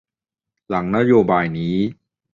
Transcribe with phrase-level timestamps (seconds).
[0.69, 1.75] หลังนโยบายนี้